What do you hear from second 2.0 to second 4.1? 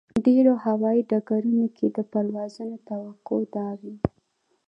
پروازونو توقع دا وي.